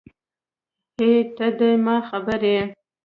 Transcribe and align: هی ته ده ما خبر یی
هی 0.97 1.13
ته 1.35 1.47
ده 1.57 1.69
ما 1.85 1.97
خبر 2.09 2.41
یی 2.51 2.61